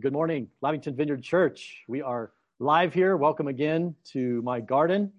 [0.00, 1.84] Good morning, Lavington Vineyard Church.
[1.86, 3.16] We are live here.
[3.16, 5.12] Welcome again to my garden.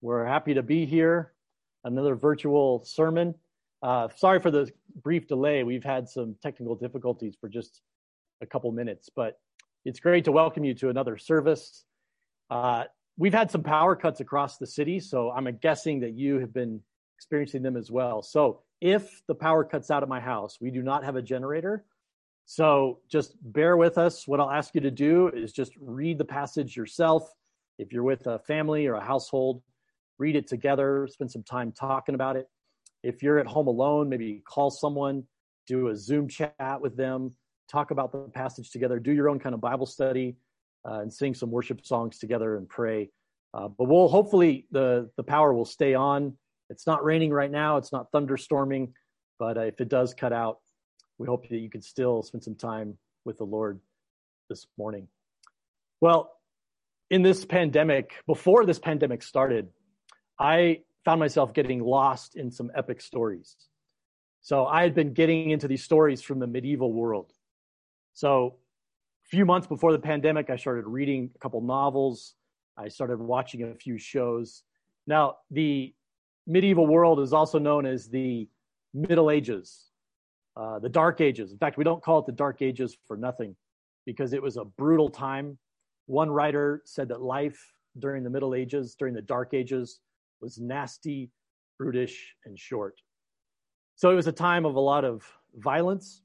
[0.00, 1.34] We're happy to be here.
[1.84, 3.34] Another virtual sermon.
[3.82, 4.70] Uh, sorry for the
[5.02, 5.64] brief delay.
[5.64, 7.82] We've had some technical difficulties for just
[8.40, 9.38] a couple minutes, but
[9.84, 11.84] it's great to welcome you to another service.
[12.48, 12.84] Uh,
[13.18, 16.80] we've had some power cuts across the city, so I'm guessing that you have been
[17.18, 18.22] experiencing them as well.
[18.22, 21.84] So if the power cuts out at my house, we do not have a generator
[22.46, 24.26] so just bear with us.
[24.26, 27.28] What I'll ask you to do is just read the passage yourself.
[27.78, 29.62] If you're with a family or a household,
[30.18, 32.48] read it together, spend some time talking about it.
[33.02, 35.24] If you're at home alone, maybe call someone,
[35.66, 37.34] do a Zoom chat with them,
[37.68, 40.36] talk about the passage together, do your own kind of Bible study,
[40.88, 43.10] uh, and sing some worship songs together and pray.
[43.54, 46.36] Uh, but we'll hopefully the the power will stay on.
[46.70, 47.76] It's not raining right now.
[47.76, 48.92] It's not thunderstorming,
[49.38, 50.58] but uh, if it does cut out,
[51.18, 53.80] we hope that you can still spend some time with the Lord
[54.48, 55.08] this morning.
[56.00, 56.32] Well,
[57.10, 59.68] in this pandemic, before this pandemic started,
[60.38, 63.56] I found myself getting lost in some epic stories.
[64.42, 67.32] So I had been getting into these stories from the medieval world.
[68.12, 68.56] So
[69.24, 72.34] a few months before the pandemic, I started reading a couple novels.
[72.76, 74.62] I started watching a few shows.
[75.06, 75.94] Now, the
[76.46, 78.48] medieval world is also known as the
[78.92, 79.86] Middle Ages
[80.56, 81.52] uh, the Dark Ages.
[81.52, 83.54] In fact, we don't call it the Dark Ages for nothing
[84.06, 85.58] because it was a brutal time.
[86.06, 90.00] One writer said that life during the Middle Ages, during the Dark Ages,
[90.40, 91.30] was nasty,
[91.78, 93.00] brutish, and short.
[93.96, 95.24] So it was a time of a lot of
[95.56, 96.22] violence.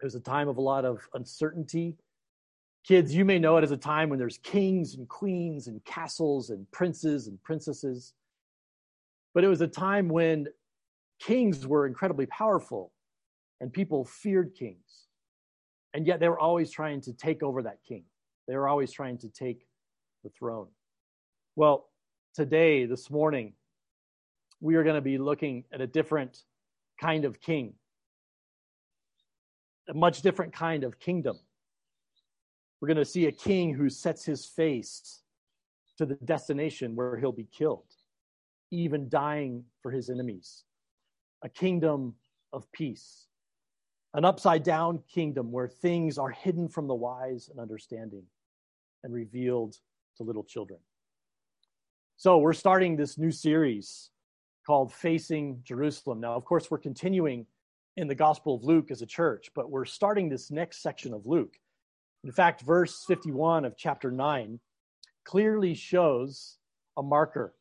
[0.00, 1.96] It was a time of a lot of uncertainty.
[2.86, 6.50] Kids, you may know it as a time when there's kings and queens and castles
[6.50, 8.12] and princes and princesses.
[9.32, 10.48] But it was a time when
[11.18, 12.92] kings were incredibly powerful
[13.64, 15.06] and people feared kings.
[15.94, 18.04] And yet they were always trying to take over that king.
[18.46, 19.66] They were always trying to take
[20.22, 20.66] the throne.
[21.56, 21.88] Well,
[22.34, 23.54] today, this morning,
[24.60, 26.42] we are going to be looking at a different
[27.00, 27.72] kind of king,
[29.88, 31.38] a much different kind of kingdom.
[32.82, 35.22] We're going to see a king who sets his face
[35.96, 37.88] to the destination where he'll be killed,
[38.70, 40.64] even dying for his enemies.
[41.42, 42.16] A kingdom
[42.52, 43.28] of peace,
[44.14, 48.22] an upside down kingdom where things are hidden from the wise and understanding
[49.02, 49.76] and revealed
[50.16, 50.78] to little children.
[52.16, 54.10] So, we're starting this new series
[54.64, 56.20] called Facing Jerusalem.
[56.20, 57.44] Now, of course, we're continuing
[57.96, 61.26] in the Gospel of Luke as a church, but we're starting this next section of
[61.26, 61.58] Luke.
[62.22, 64.58] In fact, verse 51 of chapter 9
[65.24, 66.58] clearly shows
[66.96, 67.54] a marker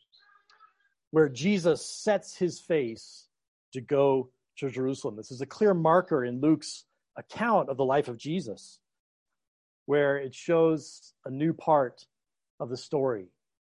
[1.12, 3.28] where Jesus sets his face
[3.74, 5.16] to go to Jerusalem.
[5.16, 6.86] This is a clear marker in Luke's
[7.18, 8.80] account of the life of Jesus,
[9.86, 12.06] where it shows a new part
[12.60, 13.28] of the story,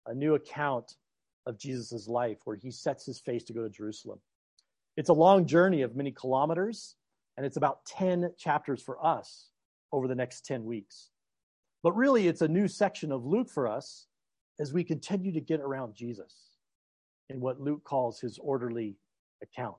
[0.06, 0.96] a new account
[1.46, 4.20] of Jesus' life, where he sets his face to go to Jerusalem.
[4.98, 6.96] It's a long journey of many kilometers,
[7.38, 9.50] and it's about 10 chapters for us
[9.92, 11.10] over the next 10 weeks.
[11.84, 14.08] But really, it's a new section of Luke for us
[14.60, 16.34] as we continue to get around Jesus
[17.30, 18.98] in what Luke calls his orderly
[19.44, 19.76] account.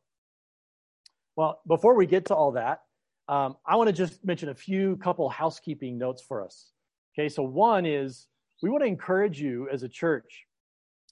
[1.37, 2.81] Well, before we get to all that,
[3.29, 6.71] um, I want to just mention a few couple housekeeping notes for us.
[7.17, 8.29] Okay, so one is
[8.63, 10.47] we want to encourage you as a church,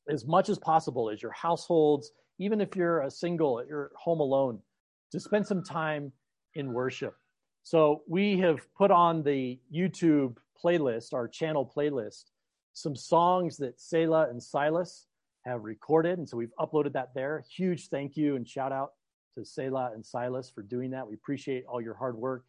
[0.08, 4.60] as much as possible, as your households, even if you're a single, you're home alone,
[5.12, 6.10] to spend some time
[6.54, 7.14] in worship.
[7.62, 12.30] So we have put on the YouTube playlist, our channel playlist,
[12.72, 15.06] some songs that Selah and Silas
[15.44, 16.18] have recorded.
[16.18, 17.44] And so we've uploaded that there.
[17.54, 18.92] Huge thank you and shout out
[19.37, 21.06] to Selah and Silas for doing that.
[21.06, 22.45] We appreciate all your hard work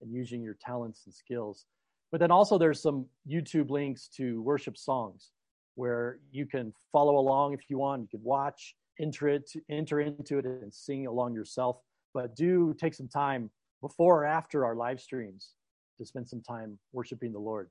[0.00, 1.66] and using your talents and skills.
[2.12, 5.32] But then also there's some YouTube links to worship songs
[5.74, 8.02] where you can follow along if you want.
[8.02, 11.78] You can watch, enter it, enter into it, and sing along yourself.
[12.14, 13.50] But do take some time
[13.80, 15.52] before or after our live streams
[15.98, 17.68] to spend some time worshiping the Lord.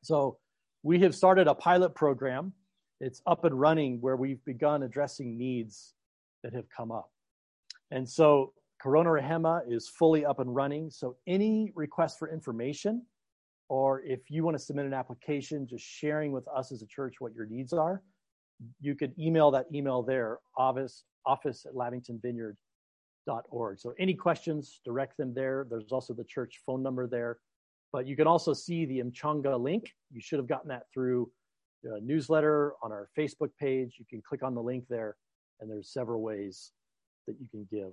[0.02, 0.38] So,
[0.82, 2.52] we have started a pilot program.
[3.00, 5.94] It's up and running where we've begun addressing needs
[6.42, 7.10] that have come up.
[7.90, 10.90] And so Corona Rehema is fully up and running.
[10.90, 13.05] So any request for information,
[13.69, 17.17] or if you want to submit an application, just sharing with us as a church
[17.19, 18.02] what your needs are,
[18.81, 23.78] you could email that email there, office, office at lavingtonvineyard.org.
[23.78, 25.67] So any questions, direct them there.
[25.69, 27.38] There's also the church phone number there.
[27.93, 29.93] But you can also see the Mchanga link.
[30.12, 31.31] You should have gotten that through
[31.82, 33.96] the newsletter on our Facebook page.
[33.99, 35.17] You can click on the link there,
[35.61, 36.72] and there's several ways
[37.26, 37.93] that you can give.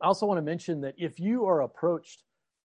[0.00, 2.22] I also want to mention that if you are approached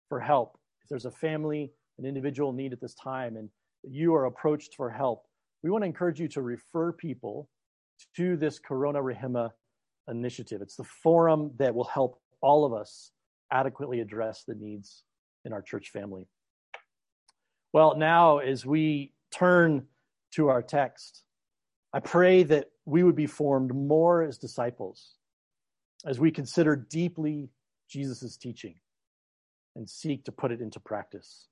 [0.08, 3.50] for help, if there's a family, an individual need at this time, and
[3.84, 5.26] you are approached for help,
[5.64, 7.50] we want to encourage you to refer people
[8.16, 9.50] to this Corona Rehema
[10.10, 10.62] initiative.
[10.62, 13.12] It's the forum that will help all of us
[13.52, 15.04] adequately address the needs
[15.46, 16.28] in our church family.
[17.72, 19.88] Well, now as we turn
[20.34, 21.24] to our text,
[21.94, 25.16] I pray that we would be formed more as disciples
[26.06, 27.50] as we consider deeply
[27.90, 28.76] Jesus' teaching
[29.76, 31.48] and seek to put it into practice.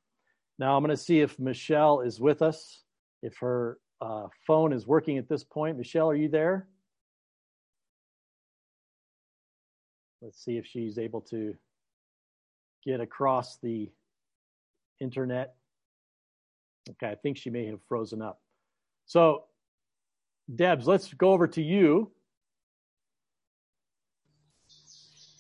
[0.60, 2.84] Now, I'm going to see if Michelle is with us,
[3.24, 5.78] if her uh, phone is working at this point.
[5.78, 6.68] Michelle, are you there?
[10.22, 11.56] Let's see if she's able to
[12.86, 13.90] get across the
[15.00, 15.56] internet.
[16.90, 18.42] Okay, I think she may have frozen up.
[19.06, 19.46] So,
[20.54, 22.12] Debs, let's go over to you.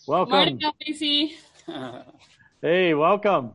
[0.08, 0.32] Welcome.
[0.32, 1.36] Morning, Casey.
[2.62, 3.54] hey, welcome.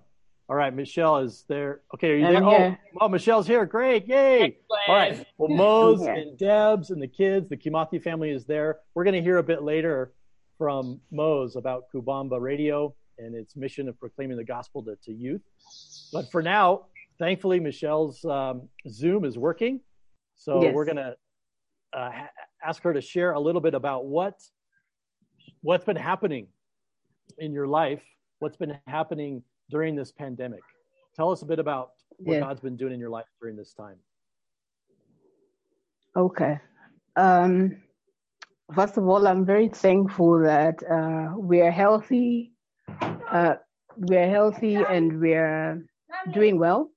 [0.48, 1.80] All right, Michelle is there.
[1.92, 2.44] Okay, are you there?
[2.44, 3.66] Oh, well, Michelle's here.
[3.66, 4.06] Great.
[4.06, 4.56] Yay.
[4.86, 5.26] All right.
[5.38, 8.78] Well, Mose and Debs and the kids, the Kimathi family is there.
[8.94, 10.12] We're going to hear a bit later
[10.56, 15.42] from Mose about Kubamba Radio and its mission of proclaiming the gospel to, to youth.
[16.12, 16.86] But for now,
[17.18, 19.80] thankfully, Michelle's um, Zoom is working.
[20.36, 20.72] So yes.
[20.72, 21.16] we're going to
[21.92, 22.10] uh,
[22.64, 24.40] ask her to share a little bit about what
[25.66, 26.46] what's been happening
[27.38, 28.04] in your life,
[28.38, 30.62] what's been happening during this pandemic.
[31.16, 32.40] Tell us a bit about what yeah.
[32.40, 33.96] God's been doing in your life during this time.
[36.14, 36.60] Okay.
[37.16, 37.78] Um,
[38.76, 42.52] first of all, I'm very thankful that uh, we are healthy.
[43.32, 43.54] Uh,
[43.96, 45.82] we are healthy and we are
[46.32, 46.92] doing well.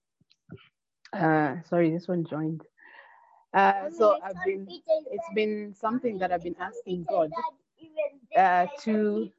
[1.11, 2.61] Uh, sorry, this one joined.
[3.51, 7.31] Uh, so I've been, it's been something that I've been asking God
[8.37, 9.29] uh, to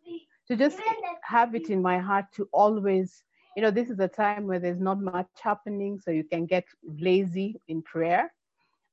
[0.48, 0.80] to just
[1.22, 3.24] have it in my heart to always
[3.56, 6.58] you know this is a time where there's not much happening so you can get
[6.82, 8.32] lazy in prayer.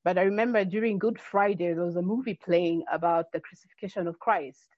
[0.04, 4.18] But i remember during good friday there was a movie playing about the crucifixion of
[4.18, 4.68] christ.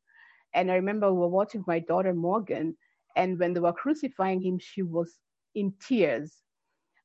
[0.54, 2.76] And i remember we were watching my daughter morgan
[3.16, 5.18] and when they were crucifying him she was
[5.54, 6.42] in tears.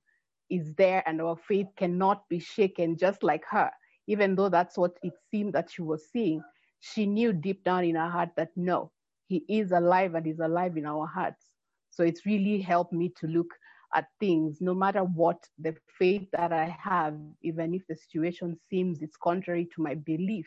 [0.50, 3.70] is there and our faith cannot be shaken, just like her.
[4.06, 6.42] Even though that's what it seemed that she was seeing,
[6.80, 8.90] she knew deep down in her heart that no,
[9.26, 11.50] He is alive and He's alive in our hearts.
[11.90, 13.48] So it's really helped me to look
[13.94, 19.00] at things, no matter what the faith that I have, even if the situation seems
[19.00, 20.46] it's contrary to my belief,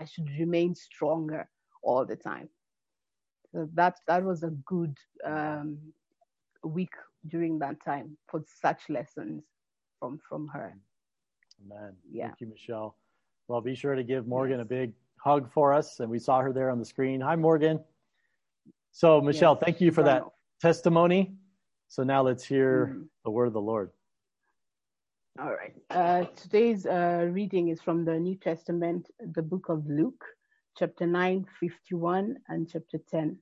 [0.00, 1.48] I should remain stronger
[1.82, 2.48] all the time.
[3.52, 5.78] So that that was a good um,
[6.64, 6.94] week
[7.28, 9.44] during that time for such lessons
[9.98, 10.76] from from her.
[11.64, 11.94] Amen.
[12.10, 12.26] Yeah.
[12.26, 12.96] Thank you, Michelle.
[13.48, 14.62] Well, be sure to give Morgan yes.
[14.62, 16.00] a big hug for us.
[16.00, 17.20] And we saw her there on the screen.
[17.20, 17.80] Hi, Morgan.
[18.92, 19.64] So, Michelle, yes.
[19.64, 20.24] thank you for that
[20.60, 21.34] testimony.
[21.94, 23.02] So now let's hear mm-hmm.
[23.24, 23.90] the word of the Lord.
[25.40, 25.76] All right.
[25.90, 30.24] Uh, today's uh, reading is from the New Testament, the book of Luke,
[30.76, 33.38] chapter 9, 51, and chapter 10.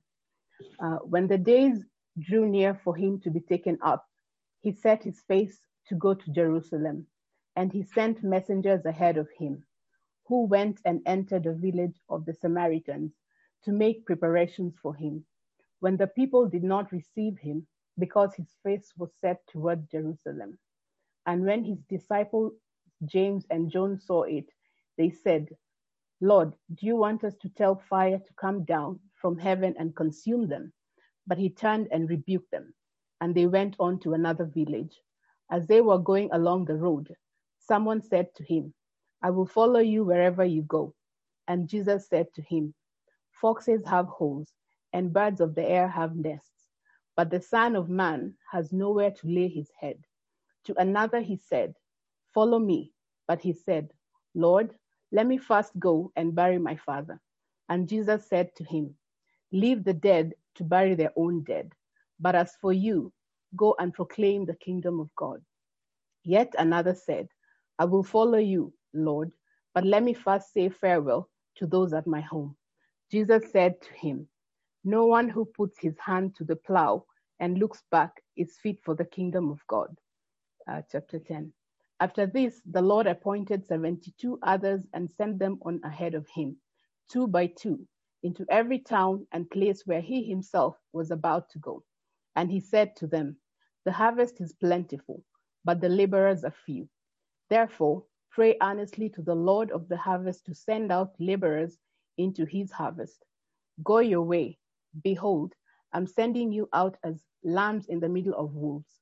[0.79, 1.83] Uh, when the days
[2.19, 4.05] drew near for him to be taken up,
[4.61, 5.57] he set his face
[5.87, 7.07] to go to Jerusalem,
[7.55, 9.63] and he sent messengers ahead of him,
[10.27, 13.13] who went and entered a village of the Samaritans
[13.63, 15.25] to make preparations for him.
[15.79, 17.65] When the people did not receive him,
[17.97, 20.57] because his face was set toward Jerusalem.
[21.25, 22.53] And when his disciples
[23.05, 24.45] James and John saw it,
[24.97, 25.49] they said,
[26.21, 30.47] Lord, do you want us to tell fire to come down from heaven and consume
[30.47, 30.71] them?
[31.27, 32.73] But he turned and rebuked them,
[33.21, 35.01] and they went on to another village.
[35.51, 37.13] As they were going along the road,
[37.59, 38.73] someone said to him,
[39.21, 40.93] I will follow you wherever you go.
[41.47, 42.73] And Jesus said to him,
[43.41, 44.53] foxes have holes,
[44.93, 46.52] and birds of the air have nests,
[47.15, 49.97] but the Son of Man has nowhere to lay his head.
[50.65, 51.75] To another he said,
[52.33, 52.93] Follow me.
[53.27, 53.89] But he said,
[54.35, 54.73] Lord,
[55.11, 57.21] let me first go and bury my father.
[57.69, 58.95] And Jesus said to him,
[59.51, 61.71] Leave the dead to bury their own dead.
[62.19, 63.13] But as for you,
[63.55, 65.41] go and proclaim the kingdom of God.
[66.23, 67.27] Yet another said,
[67.79, 69.31] I will follow you, Lord,
[69.73, 72.55] but let me first say farewell to those at my home.
[73.11, 74.27] Jesus said to him,
[74.85, 77.05] No one who puts his hand to the plow
[77.39, 79.97] and looks back is fit for the kingdom of God.
[80.67, 81.53] Uh, chapter 10.
[82.01, 86.57] After this, the Lord appointed 72 others and sent them on ahead of him,
[87.09, 87.87] two by two,
[88.23, 91.83] into every town and place where he himself was about to go.
[92.35, 93.37] And he said to them,
[93.85, 95.23] The harvest is plentiful,
[95.63, 96.89] but the laborers are few.
[97.49, 101.77] Therefore, pray earnestly to the Lord of the harvest to send out laborers
[102.17, 103.23] into his harvest.
[103.83, 104.57] Go your way.
[105.01, 105.53] Behold,
[105.93, 108.99] I'm sending you out as lambs in the middle of wolves.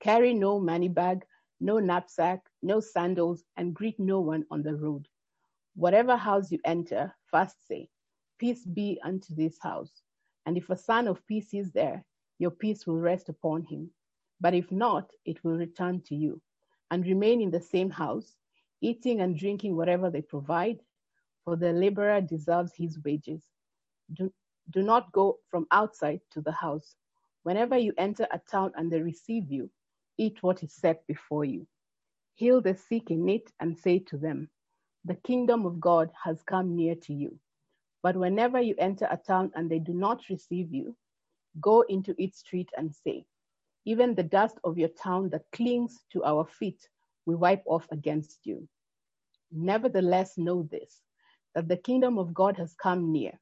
[0.00, 1.24] Carry no money bag,
[1.60, 5.08] no knapsack, no sandals, and greet no one on the road.
[5.74, 7.88] Whatever house you enter, first say,
[8.38, 10.02] Peace be unto this house.
[10.46, 12.04] And if a son of peace is there,
[12.38, 13.90] your peace will rest upon him.
[14.40, 16.40] But if not, it will return to you.
[16.90, 18.36] And remain in the same house,
[18.80, 20.80] eating and drinking whatever they provide,
[21.44, 23.42] for the laborer deserves his wages.
[24.12, 24.32] Do,
[24.70, 26.94] do not go from outside to the house.
[27.44, 29.70] Whenever you enter a town and they receive you,
[30.18, 31.66] eat what is set before you.
[32.34, 34.50] Heal the sick in it and say to them,
[35.04, 37.38] The kingdom of God has come near to you.
[38.02, 40.96] But whenever you enter a town and they do not receive you,
[41.60, 43.26] go into its street and say,
[43.84, 46.88] Even the dust of your town that clings to our feet,
[47.26, 48.68] we wipe off against you.
[49.52, 51.02] Nevertheless, know this
[51.54, 53.32] that the kingdom of God has come near.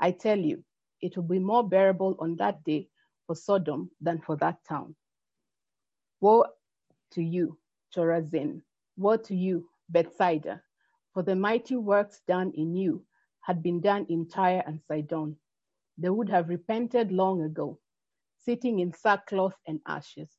[0.00, 0.64] I tell you,
[1.02, 2.88] it will be more bearable on that day
[3.26, 4.94] for Sodom than for that town.
[6.20, 6.44] Woe
[7.12, 7.58] to you,
[7.94, 8.62] Chorazin!
[8.96, 10.62] Woe to you, Bethsaida!
[11.14, 13.04] For the mighty works done in you
[13.42, 15.36] had been done in Tyre and Sidon,
[15.98, 17.78] they would have repented long ago,
[18.38, 20.30] sitting in sackcloth and ashes.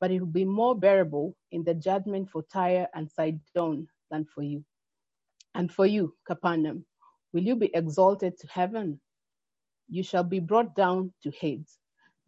[0.00, 4.42] But it will be more bearable in the judgment for Tyre and Sidon than for
[4.42, 4.64] you.
[5.54, 6.86] And for you, Capernaum,
[7.32, 9.00] will you be exalted to heaven?
[9.90, 11.78] You shall be brought down to Hades.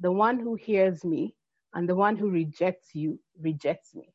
[0.01, 1.37] The one who hears me
[1.75, 4.13] and the one who rejects you rejects me,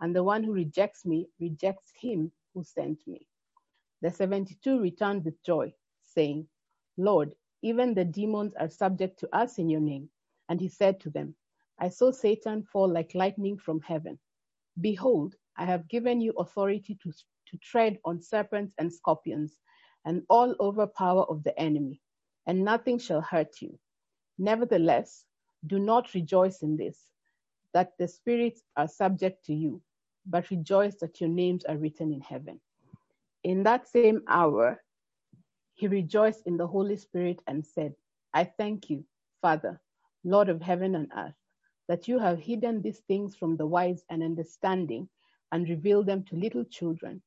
[0.00, 3.26] and the one who rejects me rejects him who sent me.
[4.02, 6.48] The 72 returned with joy, saying,
[6.98, 10.10] Lord, even the demons are subject to us in your name.
[10.50, 11.36] And he said to them,
[11.80, 14.18] I saw Satan fall like lightning from heaven.
[14.80, 19.58] Behold, I have given you authority to, to tread on serpents and scorpions
[20.06, 22.00] and all over power of the enemy,
[22.46, 23.78] and nothing shall hurt you.
[24.38, 25.24] Nevertheless,
[25.66, 27.10] do not rejoice in this,
[27.74, 29.80] that the spirits are subject to you,
[30.26, 32.60] but rejoice that your names are written in heaven.
[33.44, 34.82] In that same hour,
[35.74, 37.94] he rejoiced in the Holy Spirit and said,
[38.34, 39.04] I thank you,
[39.40, 39.80] Father,
[40.24, 41.34] Lord of heaven and earth,
[41.88, 45.08] that you have hidden these things from the wise and understanding
[45.52, 47.22] and revealed them to little children.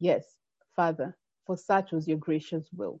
[0.00, 0.38] Yes,
[0.74, 1.16] Father,
[1.46, 3.00] for such was your gracious will.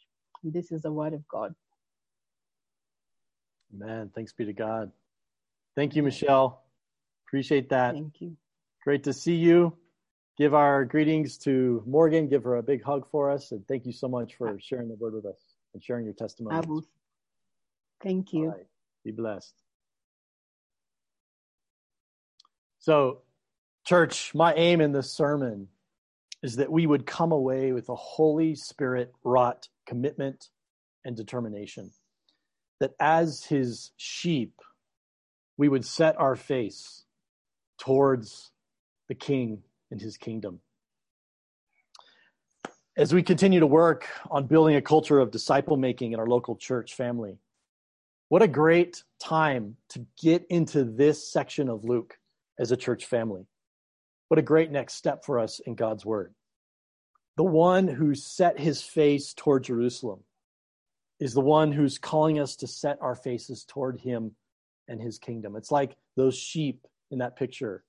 [0.43, 1.55] This is the word of God.
[3.71, 4.91] Man, thanks be to God.
[5.75, 6.63] Thank you, Michelle.
[7.27, 7.93] Appreciate that.
[7.93, 8.35] Thank you.
[8.83, 9.77] Great to see you
[10.41, 12.27] give our greetings to Morgan.
[12.27, 13.51] Give her a big hug for us.
[13.51, 14.57] And thank you so much for ah.
[14.59, 15.39] sharing the word with us
[15.73, 16.55] and sharing your testimony.
[16.55, 16.83] I will.
[18.03, 18.49] Thank you.
[18.49, 18.65] Right.
[19.05, 19.53] Be blessed.
[22.79, 23.21] So,
[23.85, 25.67] church, my aim in this sermon
[26.41, 30.49] is that we would come away with a Holy Spirit wrought commitment
[31.05, 31.91] and determination.
[32.79, 34.59] That as his sheep,
[35.57, 37.03] we would set our face
[37.77, 38.51] towards
[39.07, 40.59] the King and his kingdom.
[42.97, 46.55] As we continue to work on building a culture of disciple making in our local
[46.55, 47.37] church family,
[48.29, 52.17] what a great time to get into this section of Luke
[52.59, 53.45] as a church family.
[54.29, 56.33] What a great next step for us in God's word.
[57.37, 60.23] The one who set his face toward Jerusalem
[61.19, 64.35] is the one who's calling us to set our faces toward him
[64.87, 65.55] and his kingdom.
[65.55, 67.83] It's like those sheep in that picture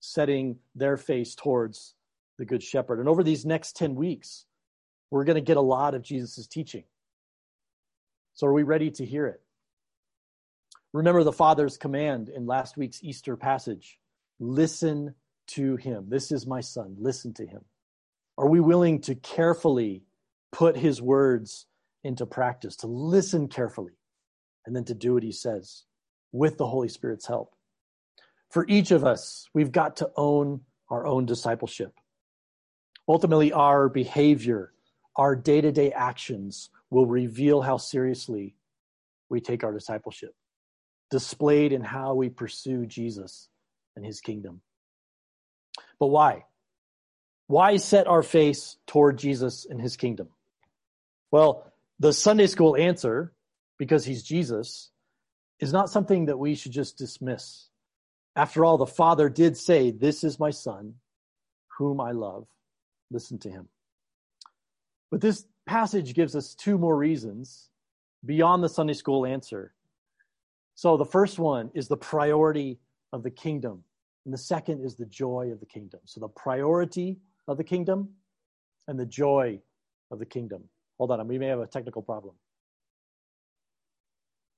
[0.00, 1.94] setting their face towards
[2.38, 3.00] the good shepherd.
[3.00, 4.46] And over these next 10 weeks,
[5.10, 6.84] we're going to get a lot of Jesus' teaching.
[8.34, 9.40] So are we ready to hear it?
[10.92, 13.98] Remember the Father's command in last week's Easter passage
[14.40, 15.14] listen
[15.48, 16.06] to him.
[16.08, 16.96] This is my son.
[16.98, 17.64] Listen to him.
[18.38, 20.04] Are we willing to carefully
[20.52, 21.66] put his words
[22.04, 23.94] into practice, to listen carefully,
[24.64, 25.84] and then to do what he says
[26.30, 27.56] with the Holy Spirit's help?
[28.50, 31.98] For each of us, we've got to own our own discipleship.
[33.08, 34.72] Ultimately, our behavior,
[35.16, 38.54] our day to day actions will reveal how seriously
[39.28, 40.34] we take our discipleship,
[41.10, 43.48] displayed in how we pursue Jesus
[43.96, 44.60] and his kingdom.
[45.98, 46.44] But why?
[47.48, 50.28] Why set our face toward Jesus and his kingdom?
[51.30, 53.32] Well, the Sunday school answer,
[53.78, 54.90] because he's Jesus,
[55.58, 57.68] is not something that we should just dismiss.
[58.36, 60.94] After all, the Father did say, This is my Son,
[61.78, 62.46] whom I love.
[63.10, 63.68] Listen to him.
[65.10, 67.70] But this passage gives us two more reasons
[68.24, 69.72] beyond the Sunday school answer.
[70.74, 72.78] So the first one is the priority
[73.12, 73.84] of the kingdom,
[74.26, 76.00] and the second is the joy of the kingdom.
[76.04, 77.16] So the priority
[77.48, 78.10] of the kingdom
[78.86, 79.60] and the joy
[80.10, 80.64] of the kingdom.
[80.98, 82.34] Hold on, we may have a technical problem.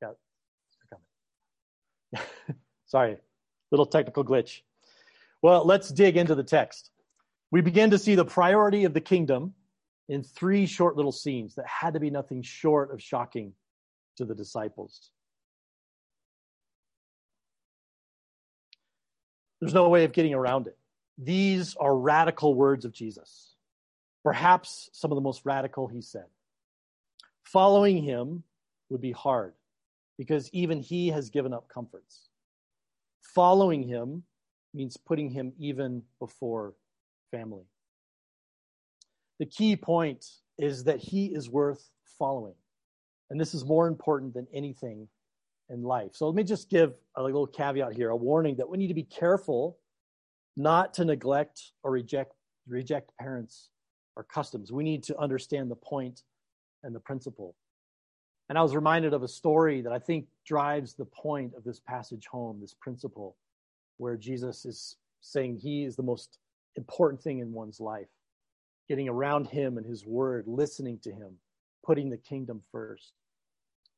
[0.03, 0.11] Yeah,
[2.13, 2.27] coming.
[2.87, 3.17] sorry,
[3.71, 4.61] little technical glitch.
[5.43, 6.91] Well, let's dig into the text.
[7.51, 9.55] We begin to see the priority of the kingdom
[10.09, 13.53] in three short little scenes that had to be nothing short of shocking
[14.17, 15.11] to the disciples.
[19.61, 20.77] There's no way of getting around it.
[21.23, 23.55] These are radical words of Jesus,
[24.25, 26.25] perhaps some of the most radical he said.
[27.45, 28.43] Following him
[28.89, 29.53] would be hard
[30.17, 32.31] because even he has given up comforts.
[33.21, 34.23] Following him
[34.73, 36.75] means putting him even before
[37.31, 37.65] family.
[39.39, 40.27] The key point
[40.59, 42.55] is that he is worth following.
[43.29, 45.07] And this is more important than anything
[45.69, 46.11] in life.
[46.15, 48.95] So let me just give a little caveat here, a warning that we need to
[48.95, 49.77] be careful
[50.63, 52.35] not to neglect or reject
[52.69, 53.71] reject parents
[54.17, 54.71] or customs.
[54.71, 56.23] We need to understand the point
[56.85, 57.57] and the principle.
[58.49, 61.81] And I was reminded of a story that I think drives the point of this
[61.81, 63.37] passage home, this principle,
[63.97, 66.39] where Jesus is saying he is the most
[66.77, 68.09] important thing in one's life
[68.89, 71.31] getting around him and his word, listening to him,
[71.85, 73.13] putting the kingdom first.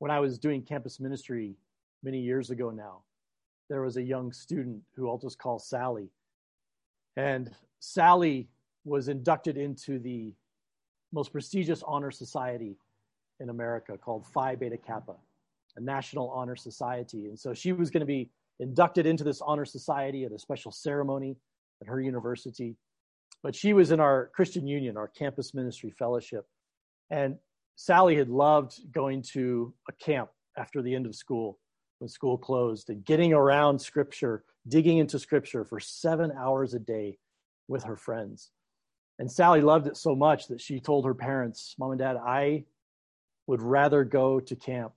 [0.01, 1.57] When I was doing campus ministry
[2.03, 2.99] many years ago now,
[3.71, 6.11] there was a young student who I'll just call Sally.
[7.17, 8.49] And Sally
[8.85, 10.33] was inducted into the
[11.13, 12.77] most prestigious honor society
[13.41, 15.15] in America called Phi Beta Kappa,
[15.77, 17.27] a national honor society.
[17.27, 20.73] And so she was going to be inducted into this honor society at a special
[20.73, 21.37] ceremony
[21.81, 22.77] at her university.
[23.43, 26.47] But she was in our Christian Union, our campus ministry fellowship.
[27.11, 27.37] And
[27.77, 31.59] Sally had loved going to a camp after the end of school
[32.03, 37.17] when school closed and getting around scripture, digging into scripture for seven hours a day
[37.69, 38.51] with her friends.
[39.21, 42.65] And Sally loved it so much that she told her parents, Mom and Dad, I
[43.47, 44.95] would rather go to camp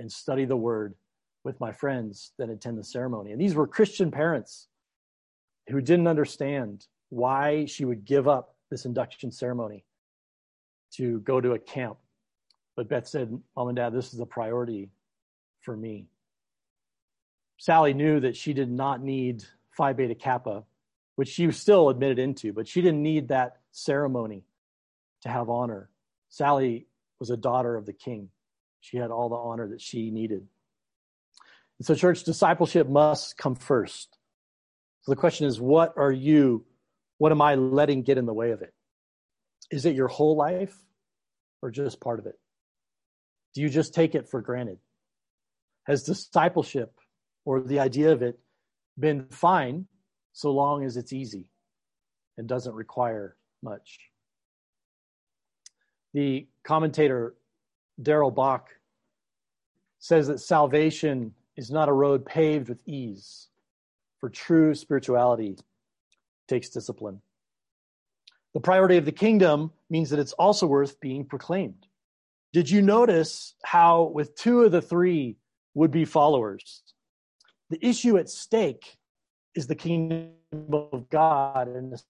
[0.00, 0.96] and study the word
[1.44, 3.30] with my friends than attend the ceremony.
[3.30, 4.66] And these were Christian parents
[5.68, 9.84] who didn't understand why she would give up this induction ceremony
[10.94, 11.98] to go to a camp.
[12.76, 14.90] But Beth said, Mom and Dad, this is a priority
[15.60, 16.08] for me.
[17.58, 19.44] Sally knew that she did not need
[19.76, 20.64] Phi Beta Kappa,
[21.16, 24.44] which she was still admitted into, but she didn't need that ceremony
[25.22, 25.90] to have honor.
[26.30, 26.86] Sally
[27.18, 28.30] was a daughter of the king.
[28.80, 30.46] She had all the honor that she needed.
[31.78, 34.16] And so, church discipleship must come first.
[35.02, 36.64] So the question is, what are you
[37.18, 38.72] what am I letting get in the way of it?
[39.70, 40.76] Is it your whole life
[41.60, 42.38] or just part of it?
[43.54, 44.78] Do you just take it for granted?
[45.84, 46.92] Has discipleship
[47.44, 48.38] or the idea of it
[48.98, 49.86] been fine
[50.32, 51.50] so long as it's easy
[52.36, 53.98] and doesn't require much?
[56.14, 57.34] The commentator
[58.00, 58.70] Darrell Bock
[59.98, 63.48] says that salvation is not a road paved with ease,
[64.20, 65.56] for true spirituality
[66.46, 67.20] takes discipline.
[68.54, 71.86] The priority of the kingdom means that it's also worth being proclaimed.
[72.52, 75.36] Did you notice how, with two of the three
[75.74, 76.82] would be followers,
[77.70, 78.96] the issue at stake
[79.54, 80.30] is the kingdom
[80.72, 82.00] of God and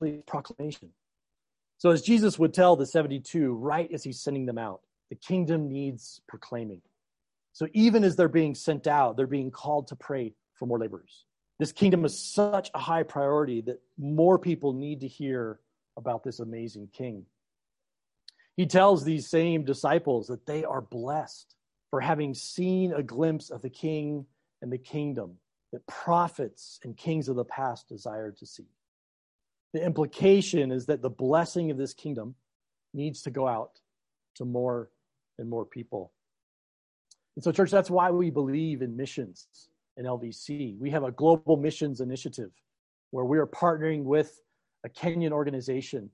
[0.00, 0.90] the proclamation.
[1.78, 4.80] So, as Jesus would tell the 72 right as he's sending them out,
[5.10, 6.82] the kingdom needs proclaiming.
[7.52, 11.24] So, even as they're being sent out, they're being called to pray for more laborers.
[11.58, 15.58] This kingdom is such a high priority that more people need to hear
[15.96, 17.26] about this amazing king.
[18.56, 21.54] He tells these same disciples that they are blessed
[21.90, 24.26] for having seen a glimpse of the king
[24.62, 25.38] and the kingdom
[25.72, 28.66] that prophets and kings of the past desired to see.
[29.74, 32.34] The implication is that the blessing of this kingdom
[32.94, 33.80] needs to go out
[34.36, 34.90] to more
[35.38, 36.12] and more people.
[37.36, 39.46] And so, church, that's why we believe in missions
[39.96, 40.78] in LVC.
[40.78, 42.50] We have a global missions initiative
[43.10, 44.40] where we are partnering with
[44.84, 46.10] a Kenyan organization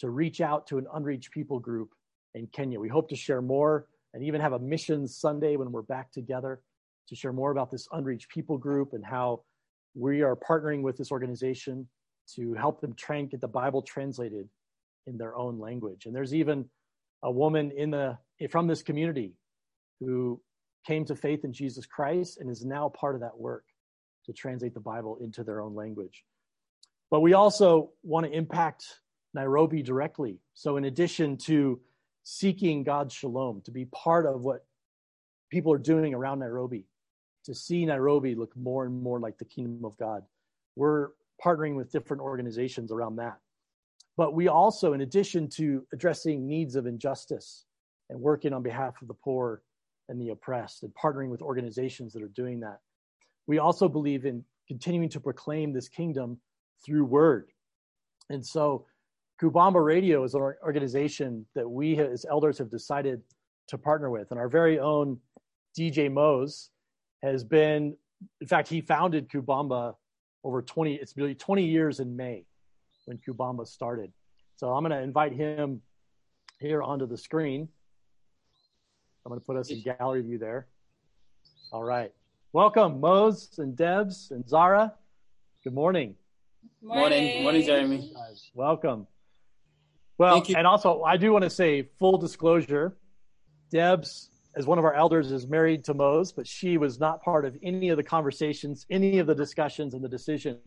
[0.00, 1.94] to reach out to an unreached people group
[2.34, 2.78] in Kenya.
[2.78, 6.60] We hope to share more and even have a mission Sunday when we're back together
[7.08, 9.42] to share more about this unreached people group and how
[9.94, 11.88] we are partnering with this organization
[12.34, 14.48] to help them try and get the Bible translated
[15.06, 16.06] in their own language.
[16.06, 16.66] And there's even
[17.22, 18.18] a woman in the
[18.50, 19.32] from this community
[20.00, 20.40] who
[20.86, 23.64] came to faith in Jesus Christ and is now part of that work
[24.26, 26.24] to translate the Bible into their own language.
[27.10, 28.84] But we also want to impact
[29.34, 30.38] Nairobi directly.
[30.54, 31.80] So, in addition to
[32.30, 34.66] seeking God's shalom, to be part of what
[35.50, 36.84] people are doing around Nairobi,
[37.46, 40.24] to see Nairobi look more and more like the kingdom of God,
[40.76, 41.08] we're
[41.42, 43.38] partnering with different organizations around that.
[44.18, 47.64] But we also, in addition to addressing needs of injustice
[48.10, 49.62] and working on behalf of the poor
[50.10, 52.80] and the oppressed and partnering with organizations that are doing that,
[53.46, 56.38] we also believe in continuing to proclaim this kingdom
[56.84, 57.48] through word.
[58.28, 58.84] And so
[59.40, 63.22] Kubamba Radio is an organization that we as elders have decided
[63.68, 64.30] to partner with.
[64.30, 65.18] And our very own
[65.78, 66.70] DJ Mose
[67.22, 67.96] has been,
[68.40, 69.94] in fact, he founded Kubamba
[70.42, 72.44] over 20, it's really 20 years in May
[73.04, 74.12] when Kubamba started.
[74.56, 75.82] So I'm going to invite him
[76.58, 77.68] here onto the screen.
[79.24, 80.66] I'm going to put us in gallery view there.
[81.72, 82.12] All right.
[82.52, 84.94] Welcome, Mose and Debs and Zara.
[85.62, 86.16] Good morning.
[86.82, 87.42] Morning.
[87.42, 88.12] Morning, Jeremy.
[88.54, 89.06] Welcome.
[90.18, 92.96] Well, and also, I do want to say full disclosure
[93.70, 97.44] Debs, as one of our elders, is married to Mose, but she was not part
[97.44, 100.58] of any of the conversations, any of the discussions, and the decision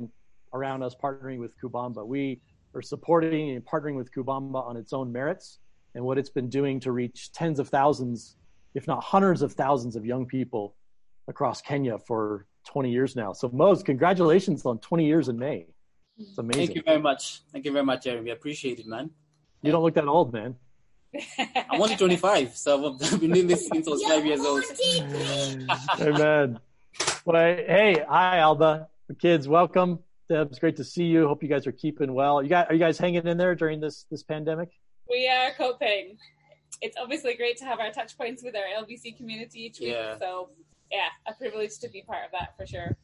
[0.53, 2.05] around us partnering with Kubamba.
[2.05, 2.41] We
[2.73, 5.59] are supporting and partnering with Kubamba on its own merits
[5.95, 8.37] and what it's been doing to reach tens of thousands,
[8.73, 10.75] if not hundreds of thousands of young people
[11.27, 13.33] across Kenya for 20 years now.
[13.33, 15.65] So, Mose, congratulations on 20 years in May.
[16.17, 16.67] It's amazing.
[16.67, 17.41] Thank you very much.
[17.51, 18.31] Thank you very much, Jeremy.
[18.31, 19.09] I appreciate it, man.
[19.61, 20.55] You don't look that old, man.
[21.37, 24.63] I'm only 25, so I've been doing this since I was five years old.
[25.99, 26.59] Amen.
[27.25, 28.87] Well, hey, hi, Alba.
[29.07, 29.99] The kids, welcome.
[30.29, 31.27] It's great to see you.
[31.27, 32.41] Hope you guys are keeping well.
[32.41, 34.69] You got, are you guys hanging in there during this this pandemic?
[35.09, 36.17] We are coping.
[36.81, 39.89] It's obviously great to have our touch points with our LVC community each week.
[39.89, 40.17] Yeah.
[40.17, 40.49] So,
[40.89, 42.97] yeah, a privilege to be part of that for sure.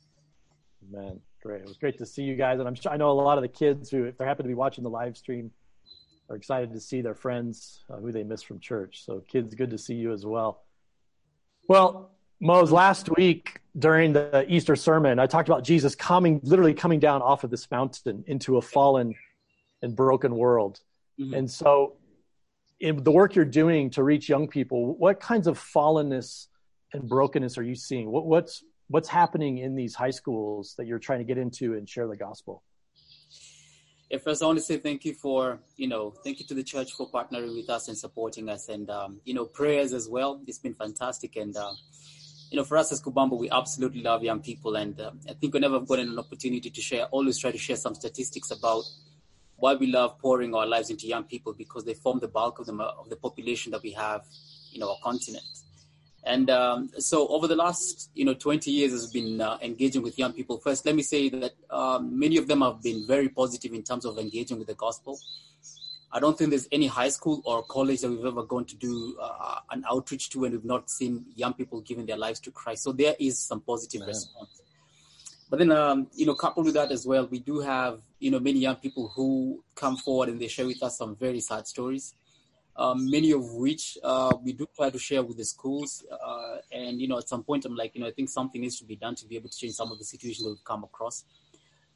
[0.89, 1.61] Man, great.
[1.61, 3.41] It was great to see you guys, and I'm sure I know a lot of
[3.41, 5.51] the kids who, if they happen to be watching the live stream,
[6.29, 9.03] are excited to see their friends uh, who they miss from church.
[9.05, 10.63] So, kids, good to see you as well.
[11.67, 16.99] Well, Mose, last week during the Easter sermon, I talked about Jesus coming, literally coming
[16.99, 19.15] down off of this mountain into a fallen
[19.81, 20.79] and broken world.
[21.19, 21.33] Mm-hmm.
[21.33, 21.93] And so,
[22.79, 26.47] in the work you're doing to reach young people, what kinds of fallenness
[26.93, 28.11] and brokenness are you seeing?
[28.11, 31.87] What, what's what's happening in these high schools that you're trying to get into and
[31.89, 32.63] share the gospel?
[34.09, 36.63] Yeah, first I want to say thank you for you know thank you to the
[36.63, 40.41] church for partnering with us and supporting us, and um, you know prayers as well.
[40.47, 41.73] It's been fantastic, and uh,
[42.49, 45.53] you know for us as Kubamba, we absolutely love young people, and uh, I think
[45.53, 48.83] whenever I've gotten an opportunity to share, always try to share some statistics about
[49.57, 52.65] why we love pouring our lives into young people because they form the bulk of
[52.65, 54.21] the of the population that we have
[54.73, 55.43] in our continent.
[56.27, 60.19] And um, so over the last, you know, 20 years has been uh, engaging with
[60.19, 60.57] young people.
[60.57, 64.03] First, let me say that um, many of them have been very positive in terms
[64.03, 65.17] of engaging with the gospel.
[66.11, 69.17] I don't think there's any high school or college that we've ever gone to do
[69.21, 72.83] uh, an outreach to and we've not seen young people giving their lives to Christ.
[72.83, 74.07] So there is some positive yeah.
[74.07, 74.61] response.
[75.49, 78.39] But then, um, you know, coupled with that as well, we do have, you know,
[78.39, 82.15] many young people who come forward and they share with us some very sad stories
[82.77, 86.05] um, many of which uh, we do try to share with the schools.
[86.11, 88.77] Uh, and, you know, at some point, I'm like, you know, I think something needs
[88.79, 90.83] to be done to be able to change some of the situations that we've come
[90.83, 91.25] across.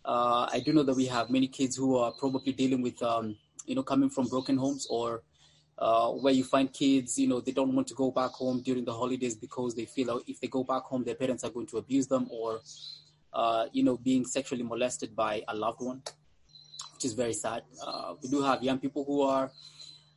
[0.03, 3.37] Uh, I do know that we have many kids who are probably dealing with, um,
[3.65, 5.21] you know, coming from broken homes or
[5.77, 8.83] uh, where you find kids, you know, they don't want to go back home during
[8.83, 11.67] the holidays because they feel like if they go back home, their parents are going
[11.67, 12.61] to abuse them or,
[13.33, 16.01] uh, you know, being sexually molested by a loved one
[17.01, 17.63] which is very sad.
[17.83, 19.51] Uh, we do have young people who are,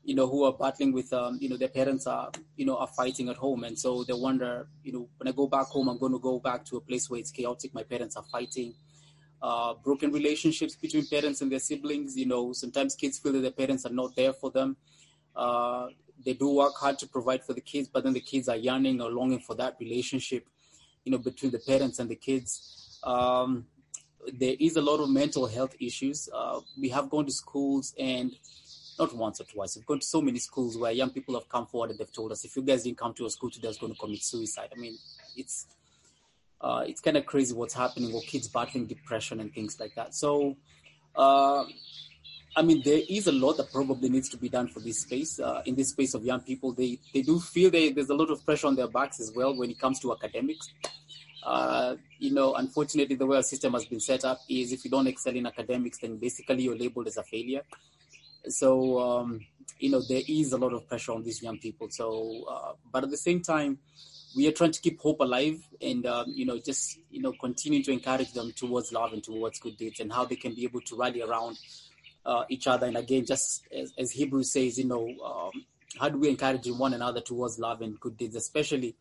[0.04, 2.86] you know, who are battling with, um, you know, their parents are, you know, are
[2.86, 5.98] fighting at home, and so they wonder, you know, when I go back home, I'm
[5.98, 7.72] going to go back to a place where it's chaotic.
[7.74, 8.74] My parents are fighting.
[9.42, 12.16] Uh, broken relationships between parents and their siblings.
[12.16, 14.76] You know, sometimes kids feel that their parents are not there for them.
[15.34, 15.88] Uh,
[16.24, 19.00] they do work hard to provide for the kids, but then the kids are yearning
[19.00, 20.46] or longing for that relationship,
[21.04, 22.98] you know, between the parents and the kids.
[23.04, 23.66] Um,
[24.32, 26.28] there is a lot of mental health issues.
[26.32, 28.32] Uh, we have gone to schools and
[28.98, 29.76] not once or twice.
[29.76, 32.32] We've gone to so many schools where young people have come forward and they've told
[32.32, 34.22] us, if you guys didn't come to a school today, I was going to commit
[34.22, 34.70] suicide.
[34.74, 34.96] I mean,
[35.36, 35.66] it's
[36.60, 40.14] uh, it's kind of crazy what's happening, or kids battling depression and things like that.
[40.14, 40.56] So,
[41.14, 41.64] uh,
[42.56, 45.38] I mean, there is a lot that probably needs to be done for this space.
[45.38, 48.30] Uh, in this space of young people, they they do feel they, there's a lot
[48.30, 50.72] of pressure on their backs as well when it comes to academics.
[51.44, 54.90] Uh, you know, unfortunately, the way our system has been set up is if you
[54.90, 57.60] don't excel in academics, then basically you're labeled as a failure.
[58.48, 59.40] So, um,
[59.78, 61.88] you know, there is a lot of pressure on these young people.
[61.90, 63.78] So, uh, but at the same time,
[64.36, 67.82] we are trying to keep hope alive and, um, you know, just, you know, continue
[67.84, 70.80] to encourage them towards love and towards good deeds and how they can be able
[70.82, 71.58] to rally around
[72.26, 72.86] uh, each other.
[72.86, 75.64] And again, just as, as Hebrews says, you know, um,
[76.00, 78.96] how do we encourage one another towards love and good deeds, especially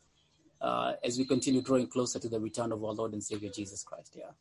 [0.64, 3.84] uh, as we continue drawing closer to the return of our Lord and Savior Jesus
[3.84, 4.16] Christ.
[4.18, 4.32] Yeah.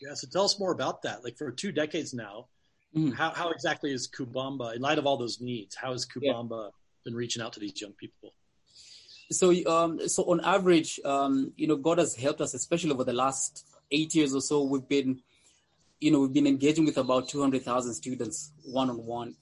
[0.00, 0.14] Yeah.
[0.14, 1.22] So tell us more about that.
[1.22, 2.48] Like for two decades now,
[2.96, 3.14] mm.
[3.14, 6.70] how, how exactly is Kubamba, in light of all those needs, how has Kubamba yeah.
[7.04, 8.32] been reaching out to these young people?
[9.30, 13.12] So, um, so on average, um, you know, God has helped us, especially over the
[13.12, 14.62] last eight years or so.
[14.62, 15.20] We've been,
[16.00, 19.36] you know, we've been engaging with about 200,000 students one on one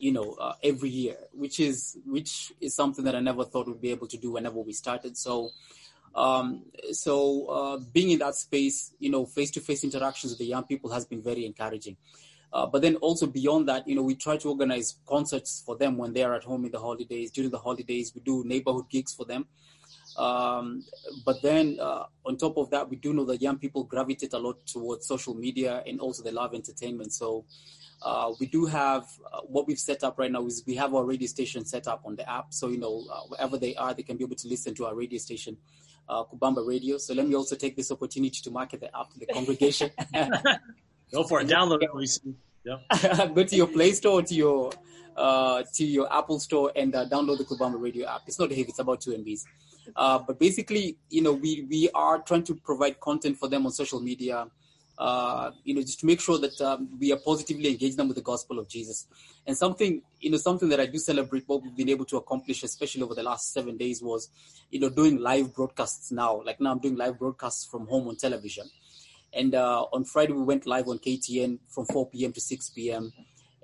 [0.00, 3.82] you know, uh, every year, which is which is something that I never thought we'd
[3.82, 5.16] be able to do whenever we started.
[5.16, 5.50] So,
[6.14, 10.90] um, so uh, being in that space, you know, face-to-face interactions with the young people
[10.90, 11.98] has been very encouraging.
[12.52, 15.96] Uh, but then also beyond that, you know, we try to organize concerts for them
[15.96, 17.30] when they are at home in the holidays.
[17.30, 19.46] During the holidays, we do neighborhood gigs for them.
[20.16, 20.84] Um,
[21.24, 24.38] but then uh, on top of that, we do know that young people gravitate a
[24.38, 27.12] lot towards social media and also they love entertainment.
[27.12, 27.44] So
[28.02, 31.04] uh, we do have uh, what we've set up right now is we have our
[31.04, 32.46] radio station set up on the app.
[32.52, 34.94] So, you know, uh, wherever they are, they can be able to listen to our
[34.94, 35.56] radio station,
[36.08, 36.98] uh, Kubamba Radio.
[36.98, 39.90] So let me also take this opportunity to market the app to the congregation.
[41.12, 41.48] Go for it.
[41.48, 42.34] Download it.
[42.64, 43.26] Yeah.
[43.34, 44.72] Go to your Play Store, to your
[45.16, 48.22] uh, to your Apple Store, and uh, download the Kubamba Radio app.
[48.26, 49.44] It's not heavy; it's about two MBs.
[50.26, 54.00] but basically, you know, we we are trying to provide content for them on social
[54.00, 54.46] media
[55.00, 58.16] uh, you know, just to make sure that um, we are positively engaging them with
[58.16, 59.06] the gospel of Jesus.
[59.46, 62.62] And something, you know, something that I do celebrate what we've been able to accomplish,
[62.62, 64.28] especially over the last seven days, was,
[64.70, 66.42] you know, doing live broadcasts now.
[66.44, 68.66] Like now, I'm doing live broadcasts from home on television.
[69.32, 72.32] And uh, on Friday, we went live on KTN from 4 p.m.
[72.32, 73.12] to 6 p.m.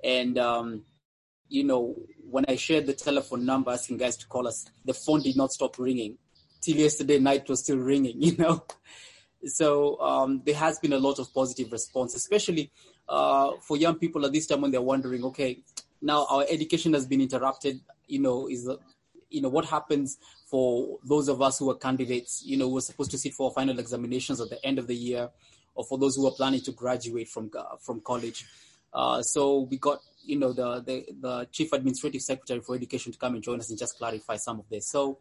[0.03, 0.83] And um,
[1.49, 1.95] you know,
[2.29, 5.51] when I shared the telephone number asking guys to call us, the phone did not
[5.51, 6.17] stop ringing.
[6.61, 8.63] Till yesterday night it was still ringing, you know.
[9.45, 12.71] So um, there has been a lot of positive response, especially
[13.07, 15.59] uh, for young people at this time when they're wondering, okay,
[16.01, 17.79] now our education has been interrupted.
[18.07, 18.69] You know, is
[19.29, 20.17] you know what happens
[20.49, 22.43] for those of us who are candidates?
[22.45, 25.29] You know, we're supposed to sit for final examinations at the end of the year,
[25.77, 28.45] or for those who are planning to graduate from uh, from college.
[28.93, 33.17] Uh, so we got you know the, the the chief administrative secretary for education to
[33.17, 34.89] come and join us and just clarify some of this.
[34.89, 35.19] So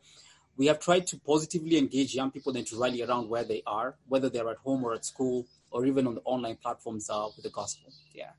[0.56, 3.96] we have tried to positively engage young people and to rally around where they are,
[4.08, 7.44] whether they're at home or at school or even on the online platforms uh, with
[7.44, 7.92] the gospel.
[8.14, 8.30] Yeah.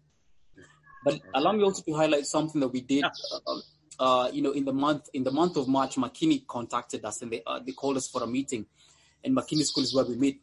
[1.06, 3.06] But allow me also to highlight something that we did.
[3.06, 3.60] Uh,
[4.00, 7.32] uh, you know, in the month in the month of March, Makini contacted us and
[7.32, 8.66] they uh, they called us for a meeting,
[9.24, 10.42] and Makini School is where we meet.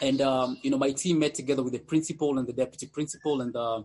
[0.00, 3.40] And um, you know, my team met together with the principal and the deputy principal
[3.40, 3.84] and the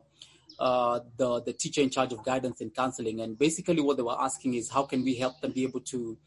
[0.60, 3.21] uh, the the teacher in charge of guidance and counseling.
[3.21, 6.17] And basically, what they were asking is, how can we help them be able to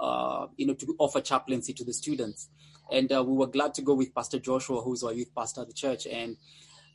[0.00, 2.48] uh, you know, to offer chaplaincy to the students.
[2.90, 5.68] And uh, we were glad to go with Pastor Joshua, who's our youth pastor at
[5.68, 6.36] the church, and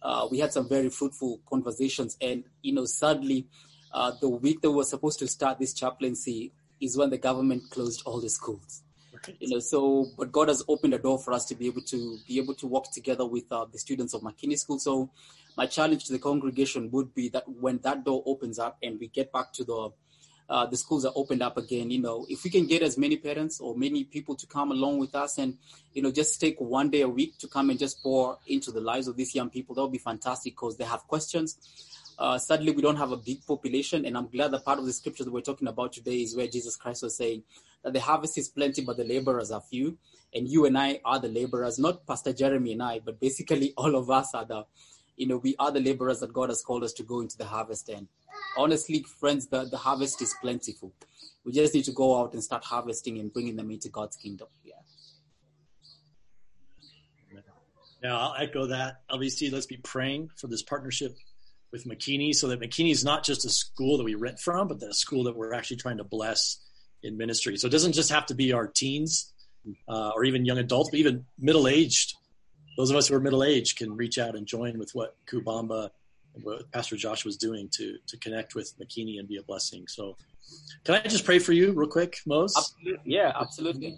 [0.02, 2.18] uh, we had some very fruitful conversations.
[2.20, 3.48] And you know, sadly,
[3.94, 7.70] uh, the week that we were supposed to start this chaplaincy is when the government
[7.70, 8.82] closed all the schools.
[9.40, 12.18] You know, so but God has opened a door for us to be able to
[12.28, 14.80] be able to work together with uh, the students of Makini School.
[14.80, 15.10] So
[15.58, 19.08] my challenge to the congregation would be that when that door opens up and we
[19.08, 19.90] get back to the
[20.48, 21.90] uh, the schools are opened up again.
[21.90, 25.00] You know, if we can get as many parents or many people to come along
[25.00, 25.58] with us and,
[25.94, 28.82] you know, just take one day a week to come and just pour into the
[28.82, 31.58] lives of these young people, that would be fantastic because they have questions.
[32.18, 34.94] Uh, sadly, we don't have a big population, and I'm glad that part of the
[34.94, 37.44] scripture that we're talking about today is where Jesus Christ was saying
[37.84, 39.98] that the harvest is plenty, but the laborers are few.
[40.34, 43.96] And you and I are the laborers, not Pastor Jeremy and I, but basically all
[43.96, 44.66] of us are the
[45.18, 47.46] you know, we are the laborers that God has called us to go into the
[47.46, 47.90] harvest.
[47.90, 48.08] And
[48.58, 50.94] honestly, friends, the, the harvest is plentiful.
[51.46, 54.48] We just need to go out and start harvesting and bringing them into God's kingdom.
[54.64, 54.74] Yeah.
[58.04, 59.02] Yeah, I'll echo that.
[59.10, 61.16] LVC, let's be praying for this partnership
[61.76, 64.80] with Makini so that Makini is not just a school that we rent from, but
[64.80, 66.60] the school that we're actually trying to bless
[67.04, 67.58] in ministry.
[67.58, 69.34] So it doesn't just have to be our teens
[69.90, 72.16] uh, or even young adults, but even middle aged.
[72.78, 75.90] Those of us who are middle aged can reach out and join with what Kubamba
[76.34, 79.86] and what Pastor Josh was doing to to connect with Makini and be a blessing.
[79.88, 80.18] So,
[80.86, 82.54] can I just pray for you real quick, Mose?
[82.58, 83.02] Absolutely.
[83.06, 83.98] Yeah, absolutely.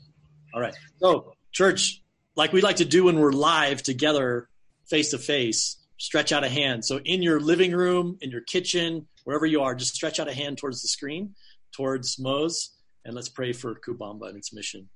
[0.54, 0.76] All right.
[1.00, 2.02] So, church,
[2.36, 4.50] like we like to do when we're live together,
[4.88, 6.86] face to face, stretch out a hand.
[6.86, 10.34] So, in your living room, in your kitchen, wherever you are, just stretch out a
[10.34, 11.36] hand towards the screen,
[11.76, 12.72] towards Mose,
[13.06, 14.90] and let's pray for Kubamba and its mission.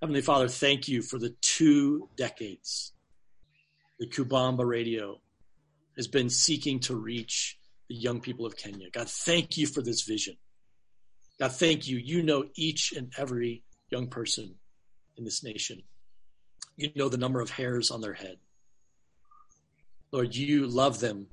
[0.00, 2.92] Heavenly Father, thank you for the two decades
[4.02, 5.20] the Kubamba radio
[5.96, 7.56] has been seeking to reach
[7.88, 8.90] the young people of Kenya.
[8.90, 10.36] God, thank you for this vision.
[11.38, 11.98] God, thank you.
[11.98, 14.56] You know each and every young person
[15.16, 15.84] in this nation.
[16.76, 18.38] You know the number of hairs on their head.
[20.12, 21.26] Lord, you love them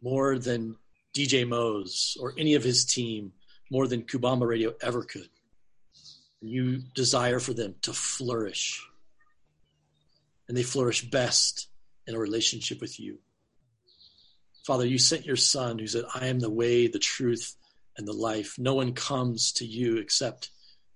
[0.00, 0.76] more than
[1.14, 3.32] DJ Mose or any of his team,
[3.70, 5.28] more than Kubamba Radio ever could.
[6.40, 8.84] You desire for them to flourish.
[10.48, 11.68] And they flourish best
[12.06, 13.18] in a relationship with you.
[14.66, 17.54] Father, you sent your son who said, I am the way, the truth,
[17.96, 18.56] and the life.
[18.58, 20.50] No one comes to you except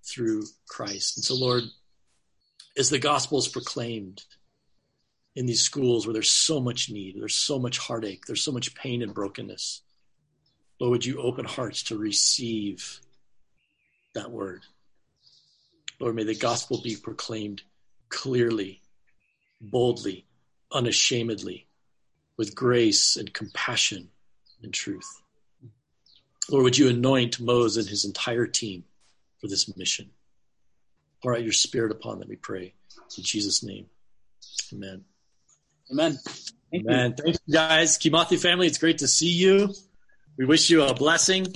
[0.04, 1.18] through Christ.
[1.18, 1.64] And so, Lord,
[2.78, 4.22] as the gospel is proclaimed
[5.36, 8.74] in these schools where there's so much need, there's so much heartache, there's so much
[8.74, 9.82] pain and brokenness,
[10.80, 13.00] Lord, would you open hearts to receive
[14.14, 14.62] that word?
[16.00, 17.62] Lord, may the gospel be proclaimed
[18.08, 18.80] clearly,
[19.60, 20.26] boldly,
[20.72, 21.66] unashamedly
[22.36, 24.10] with grace and compassion
[24.62, 25.22] and truth.
[26.50, 28.84] Lord, would you anoint Moses and his entire team
[29.40, 30.10] for this mission?
[31.22, 32.74] Pour out your spirit upon them, we pray.
[33.16, 33.86] In Jesus' name.
[34.72, 35.04] Amen.
[35.90, 36.18] Amen.
[36.70, 37.14] Thank Amen.
[37.16, 37.24] You.
[37.24, 37.98] Thank you guys.
[37.98, 39.72] Kimathi family, it's great to see you.
[40.36, 41.46] We wish you a blessing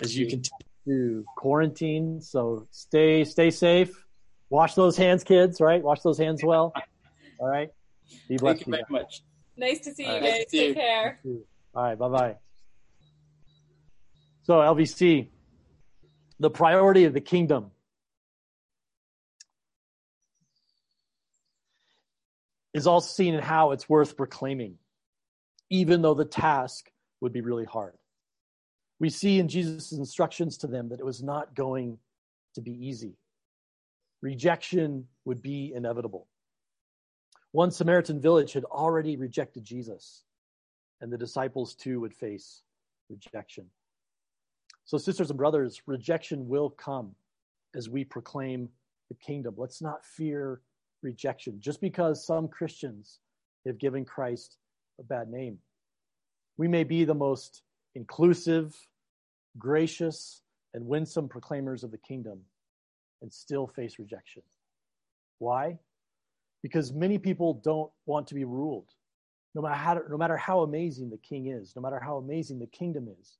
[0.00, 0.50] as you continue
[0.86, 2.20] to quarantine.
[2.20, 4.04] So stay stay safe.
[4.50, 5.82] Wash those hands, kids, right?
[5.82, 6.72] Wash those hands well.
[7.38, 7.70] All right.
[8.28, 8.64] Be blessed.
[8.64, 9.22] Thank you very much.
[9.56, 10.44] Nice to see you guys.
[10.50, 10.74] Take you.
[10.74, 11.20] care.
[11.74, 11.98] All right.
[11.98, 12.36] Bye bye.
[14.44, 15.28] So, LVC,
[16.38, 17.70] the priority of the kingdom.
[22.74, 24.78] Is also seen in how it's worth proclaiming,
[25.70, 27.94] even though the task would be really hard.
[28.98, 31.98] We see in Jesus' instructions to them that it was not going
[32.54, 33.16] to be easy.
[34.22, 36.26] Rejection would be inevitable.
[37.52, 40.24] One Samaritan village had already rejected Jesus,
[41.00, 42.62] and the disciples too would face
[43.08, 43.66] rejection.
[44.84, 47.14] So, sisters and brothers, rejection will come
[47.74, 48.68] as we proclaim
[49.08, 49.54] the kingdom.
[49.56, 50.60] Let's not fear
[51.04, 53.20] rejection just because some Christians
[53.66, 54.56] have given Christ
[54.98, 55.58] a bad name.
[56.56, 57.62] We may be the most
[57.94, 58.74] inclusive,
[59.58, 62.40] gracious, and winsome proclaimers of the kingdom
[63.22, 64.42] and still face rejection.
[65.38, 65.78] Why?
[66.64, 68.88] because many people don't want to be ruled.
[69.54, 72.66] No matter, how, no matter how amazing the king is, no matter how amazing the
[72.66, 73.36] kingdom is,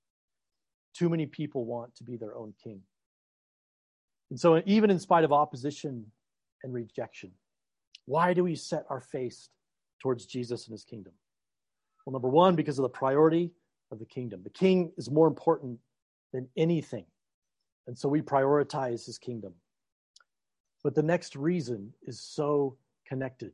[0.94, 2.82] too many people want to be their own king.
[4.28, 6.04] And so, even in spite of opposition
[6.62, 7.30] and rejection,
[8.06, 9.48] why do we set our face
[10.00, 11.12] towards Jesus and his kingdom?
[12.04, 13.50] Well, number one, because of the priority
[13.90, 14.42] of the kingdom.
[14.42, 15.78] The king is more important
[16.32, 17.06] than anything.
[17.86, 19.54] And so we prioritize his kingdom.
[20.82, 23.52] But the next reason is so connected.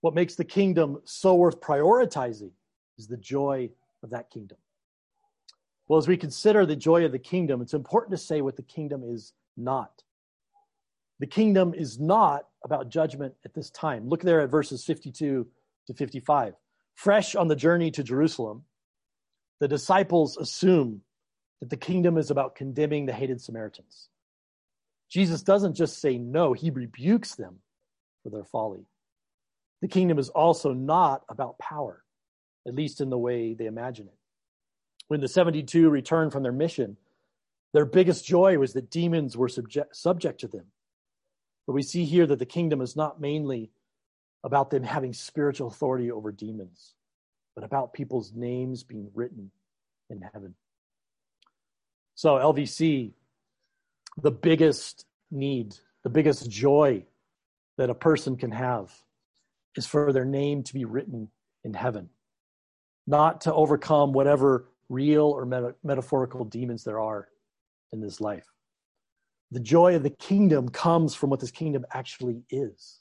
[0.00, 2.50] What makes the kingdom so worth prioritizing
[2.98, 3.70] is the joy
[4.02, 4.58] of that kingdom.
[5.88, 8.62] Well, as we consider the joy of the kingdom, it's important to say what the
[8.62, 10.02] kingdom is not.
[11.20, 14.08] The kingdom is not about judgment at this time.
[14.08, 15.46] Look there at verses 52
[15.86, 16.54] to 55.
[16.94, 18.64] Fresh on the journey to Jerusalem,
[19.60, 21.02] the disciples assume
[21.60, 24.08] that the kingdom is about condemning the hated Samaritans.
[25.10, 27.56] Jesus doesn't just say no, he rebukes them
[28.22, 28.86] for their folly.
[29.80, 32.04] The kingdom is also not about power,
[32.66, 34.18] at least in the way they imagine it.
[35.08, 36.96] When the 72 returned from their mission,
[37.72, 40.66] their biggest joy was that demons were subject, subject to them.
[41.68, 43.70] But we see here that the kingdom is not mainly
[44.42, 46.94] about them having spiritual authority over demons,
[47.54, 49.50] but about people's names being written
[50.08, 50.54] in heaven.
[52.14, 53.12] So, LVC,
[54.22, 57.04] the biggest need, the biggest joy
[57.76, 58.90] that a person can have
[59.76, 61.28] is for their name to be written
[61.64, 62.08] in heaven,
[63.06, 67.28] not to overcome whatever real or meta- metaphorical demons there are
[67.92, 68.46] in this life.
[69.50, 73.00] The joy of the kingdom comes from what this kingdom actually is.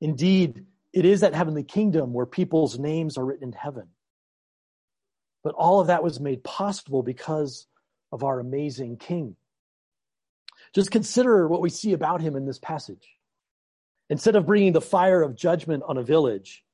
[0.00, 3.88] Indeed, it is that heavenly kingdom where people's names are written in heaven.
[5.44, 7.66] But all of that was made possible because
[8.12, 9.36] of our amazing king.
[10.74, 13.06] Just consider what we see about him in this passage.
[14.08, 16.64] Instead of bringing the fire of judgment on a village,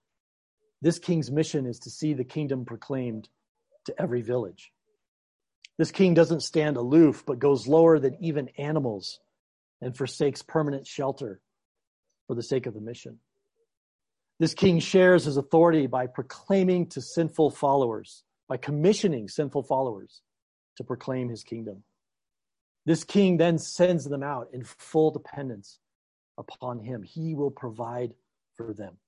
[0.80, 3.28] this king's mission is to see the kingdom proclaimed
[3.86, 4.72] to every village.
[5.82, 9.18] This king doesn't stand aloof, but goes lower than even animals
[9.80, 11.40] and forsakes permanent shelter
[12.28, 13.18] for the sake of the mission.
[14.38, 20.22] This king shares his authority by proclaiming to sinful followers, by commissioning sinful followers
[20.76, 21.82] to proclaim his kingdom.
[22.86, 25.80] This king then sends them out in full dependence
[26.38, 27.02] upon him.
[27.02, 28.14] He will provide
[28.54, 28.98] for them.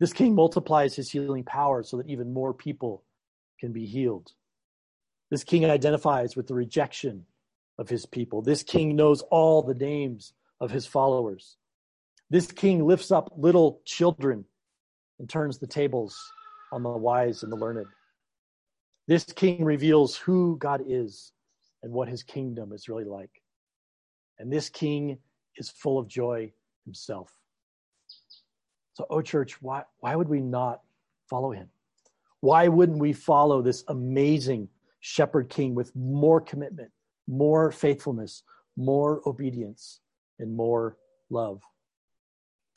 [0.00, 3.04] This king multiplies his healing power so that even more people
[3.60, 4.32] can be healed.
[5.30, 7.26] This king identifies with the rejection
[7.78, 8.42] of his people.
[8.42, 11.56] This king knows all the names of his followers.
[12.30, 14.44] This king lifts up little children
[15.18, 16.18] and turns the tables
[16.72, 17.86] on the wise and the learned.
[19.06, 21.32] This king reveals who God is
[21.82, 23.42] and what his kingdom is really like.
[24.38, 25.18] And this king
[25.56, 26.52] is full of joy
[26.84, 27.32] himself.
[28.94, 30.80] So, oh, church, why, why would we not
[31.28, 31.68] follow him?
[32.40, 34.68] Why wouldn't we follow this amazing
[35.06, 36.90] shepherd king with more commitment,
[37.28, 38.42] more faithfulness,
[38.76, 40.00] more obedience,
[40.40, 40.96] and more
[41.30, 41.62] love?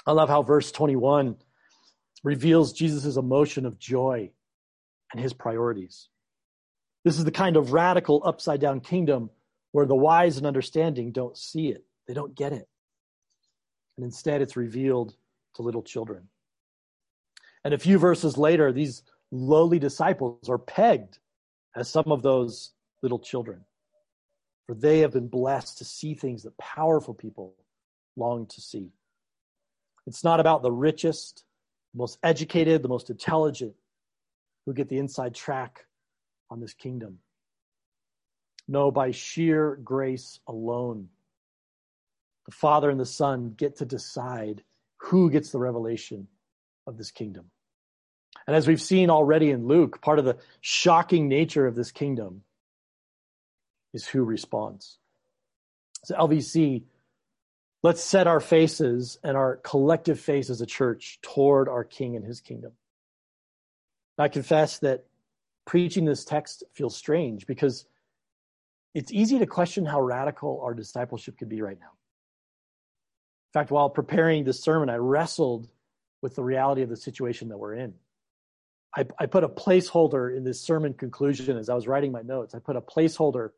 [0.05, 1.37] I love how verse 21
[2.23, 4.29] reveals Jesus' emotion of joy
[5.11, 6.09] and his priorities.
[7.03, 9.31] This is the kind of radical upside down kingdom
[9.71, 12.67] where the wise and understanding don't see it, they don't get it.
[13.97, 15.15] And instead, it's revealed
[15.55, 16.29] to little children.
[17.65, 19.01] And a few verses later, these
[19.31, 21.17] lowly disciples are pegged
[21.75, 23.61] as some of those little children.
[24.65, 27.55] For they have been blessed to see things that powerful people
[28.15, 28.91] long to see.
[30.05, 31.43] It's not about the richest,
[31.93, 33.73] most educated, the most intelligent
[34.65, 35.85] who get the inside track
[36.49, 37.19] on this kingdom.
[38.67, 41.09] No, by sheer grace alone,
[42.45, 44.63] the Father and the Son get to decide
[44.97, 46.27] who gets the revelation
[46.85, 47.45] of this kingdom.
[48.49, 52.41] And as we've seen already in Luke, part of the shocking nature of this kingdom
[53.93, 54.97] is who responds.
[56.05, 56.81] So, LVC,
[57.83, 62.25] let's set our faces and our collective face as a church toward our King and
[62.25, 62.71] his kingdom.
[64.17, 65.05] I confess that
[65.67, 67.85] preaching this text feels strange because
[68.95, 71.91] it's easy to question how radical our discipleship could be right now.
[73.49, 75.69] In fact, while preparing this sermon, I wrestled
[76.23, 77.93] with the reality of the situation that we're in.
[78.95, 82.55] I, I, put a placeholder in this sermon conclusion as I was writing my notes.
[82.55, 83.49] I put a placeholder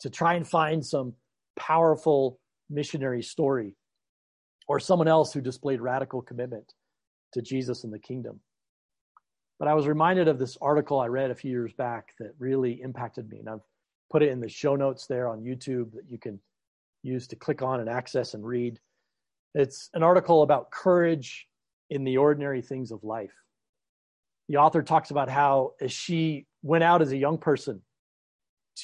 [0.00, 1.14] to try and find some
[1.56, 2.38] powerful
[2.68, 3.76] missionary story
[4.66, 6.74] or someone else who displayed radical commitment
[7.32, 8.40] to Jesus and the kingdom.
[9.58, 12.80] But I was reminded of this article I read a few years back that really
[12.82, 13.38] impacted me.
[13.38, 13.64] And I've
[14.10, 16.38] put it in the show notes there on YouTube that you can
[17.02, 18.78] use to click on and access and read.
[19.54, 21.48] It's an article about courage
[21.90, 23.32] in the ordinary things of life.
[24.48, 27.82] The author talks about how as she went out as a young person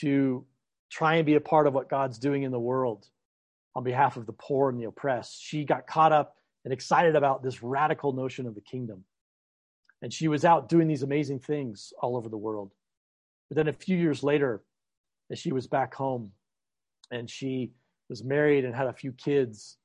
[0.01, 0.45] to
[0.91, 3.09] try and be a part of what God's doing in the world
[3.75, 7.43] on behalf of the poor and the oppressed, she got caught up and excited about
[7.43, 9.05] this radical notion of the kingdom.
[10.03, 12.73] And she was out doing these amazing things all over the world.
[13.49, 14.63] But then a few years later,
[15.31, 16.33] as she was back home
[17.11, 17.73] and she
[18.09, 19.79] was married and had a few kids,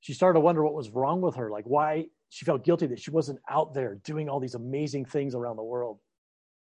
[0.00, 1.50] she started to wonder what was wrong with her.
[1.50, 5.34] Like, why she felt guilty that she wasn't out there doing all these amazing things
[5.34, 5.98] around the world.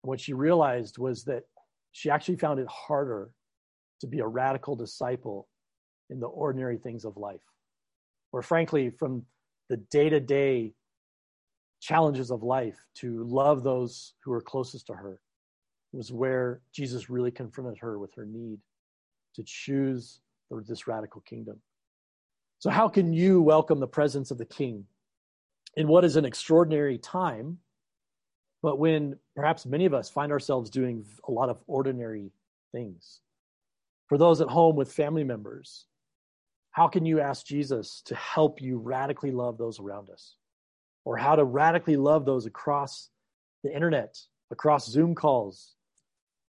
[0.03, 1.45] And what she realized was that
[1.93, 3.31] she actually found it harder
[4.03, 5.49] to be a radical disciple
[6.11, 7.41] in the ordinary things of life.
[8.33, 9.25] Or, frankly, from
[9.71, 10.75] the day to day
[11.81, 15.23] challenges of life to love those who are closest to her
[15.91, 18.59] was where Jesus really confronted her with her need
[19.37, 20.21] to choose
[20.69, 21.59] this radical kingdom.
[22.59, 24.85] So, how can you welcome the presence of the King
[25.77, 27.59] in what is an extraordinary time,
[28.63, 32.33] but when perhaps many of us find ourselves doing a lot of ordinary
[32.73, 33.21] things?
[34.09, 35.87] For those at home with family members,
[36.71, 40.37] how can you ask Jesus to help you radically love those around us?
[41.05, 43.11] Or how to radically love those across
[43.63, 44.19] the internet,
[44.51, 45.75] across Zoom calls,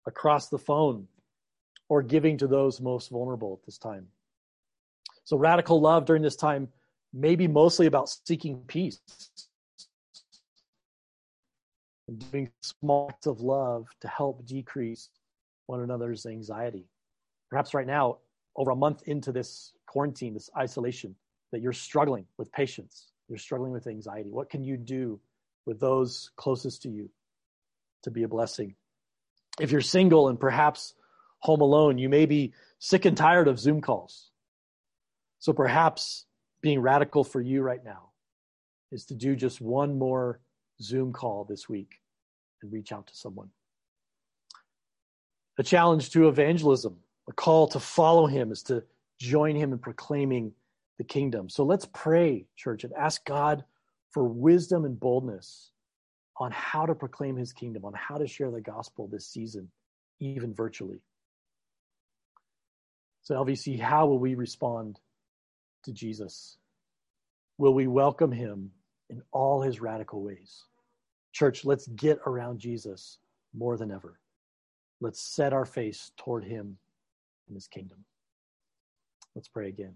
[0.07, 1.07] across the phone,
[1.89, 4.07] or giving to those most vulnerable at this time?
[5.25, 6.69] So, radical love during this time
[7.15, 9.01] maybe mostly about seeking peace
[12.09, 15.09] and doing small acts of love to help decrease
[15.67, 16.87] one another's anxiety.
[17.51, 18.19] Perhaps right now,
[18.57, 21.15] over a month into this quarantine, this isolation,
[21.53, 24.31] that you're struggling with patience, you're struggling with anxiety.
[24.31, 25.21] What can you do
[25.67, 27.09] with those closest to you
[28.03, 28.75] to be a blessing?
[29.61, 30.95] If you're single and perhaps
[31.39, 34.31] home alone, you may be sick and tired of Zoom calls.
[35.39, 36.27] So perhaps
[36.65, 38.09] being radical for you right now
[38.91, 40.41] is to do just one more
[40.81, 42.01] Zoom call this week
[42.63, 43.51] and reach out to someone.
[45.59, 46.97] A challenge to evangelism,
[47.29, 48.83] a call to follow him is to
[49.21, 50.53] join him in proclaiming
[50.97, 51.51] the kingdom.
[51.51, 53.63] So let's pray, church, and ask God
[54.11, 55.71] for wisdom and boldness
[56.39, 59.69] on how to proclaim his kingdom, on how to share the gospel this season,
[60.19, 61.03] even virtually.
[63.21, 64.99] So, LVC, how will we respond
[65.85, 66.59] to Jesus?
[67.59, 68.71] Will we welcome him
[69.11, 70.65] in all his radical ways?
[71.33, 73.19] Church, let's get around Jesus
[73.57, 74.19] more than ever.
[75.01, 76.79] Let's set our face toward him
[77.49, 78.05] and his kingdom.
[79.35, 79.95] Let's pray again.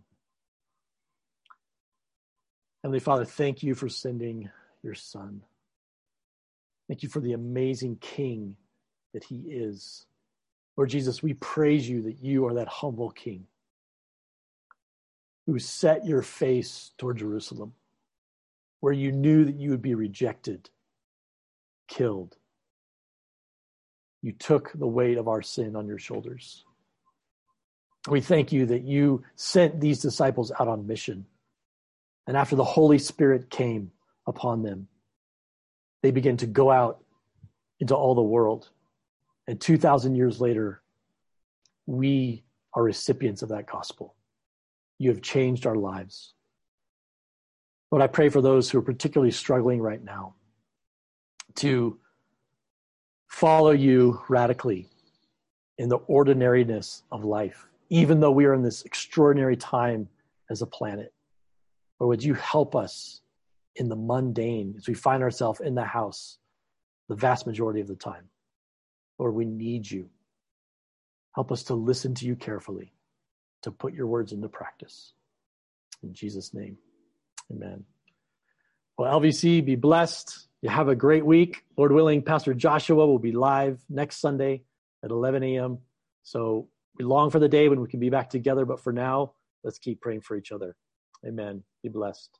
[2.82, 4.50] Heavenly Father, thank you for sending
[4.82, 5.42] your Son.
[6.88, 8.56] Thank you for the amazing King
[9.14, 10.06] that he is.
[10.76, 13.46] Lord Jesus, we praise you that you are that humble King
[15.48, 17.72] who set your face toward Jerusalem,
[18.78, 20.70] where you knew that you would be rejected,
[21.88, 22.36] killed.
[24.22, 26.64] You took the weight of our sin on your shoulders.
[28.08, 31.26] We thank you that you sent these disciples out on mission
[32.28, 33.90] and after the Holy Spirit came
[34.26, 34.86] upon them,
[36.02, 37.02] they began to go out
[37.80, 38.68] into all the world.
[39.46, 40.82] And 2,000 years later,
[41.86, 42.44] we
[42.74, 44.14] are recipients of that gospel.
[44.98, 46.34] You have changed our lives.
[47.90, 50.34] Lord, I pray for those who are particularly struggling right now
[51.56, 51.98] to
[53.28, 54.88] follow you radically
[55.78, 60.08] in the ordinariness of life, even though we are in this extraordinary time
[60.50, 61.14] as a planet.
[61.98, 63.22] Or would you help us
[63.76, 66.38] in the mundane as we find ourselves in the house
[67.08, 68.28] the vast majority of the time?
[69.18, 70.08] Lord, we need you.
[71.34, 72.92] Help us to listen to you carefully,
[73.62, 75.12] to put your words into practice.
[76.02, 76.78] In Jesus' name,
[77.50, 77.84] amen.
[78.96, 80.48] Well, LVC, be blessed.
[80.62, 81.64] You have a great week.
[81.76, 84.62] Lord willing, Pastor Joshua will be live next Sunday
[85.04, 85.78] at 11 a.m.
[86.24, 88.64] So we long for the day when we can be back together.
[88.64, 90.74] But for now, let's keep praying for each other.
[91.24, 91.62] Amen.
[91.82, 92.38] Be blessed.